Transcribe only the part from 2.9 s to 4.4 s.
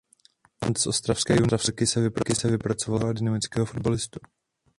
na rychlého a dynamického fotbalistu.